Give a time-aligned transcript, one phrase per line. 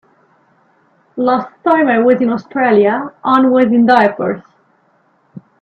[1.15, 4.41] Last time I was in Australia Anne was in diapers.